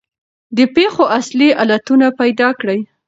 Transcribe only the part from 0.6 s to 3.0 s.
پېښو اصلي علتونه پیدا کړئ.